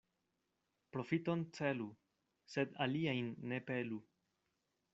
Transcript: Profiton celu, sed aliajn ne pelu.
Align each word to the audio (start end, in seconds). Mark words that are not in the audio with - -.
Profiton 0.95 1.43
celu, 1.57 1.85
sed 2.55 2.73
aliajn 2.87 3.31
ne 3.53 3.61
pelu. 3.69 4.01